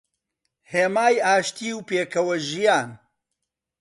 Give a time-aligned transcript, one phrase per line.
[0.71, 2.89] هێمای ئاشتی و پێکەوەژیان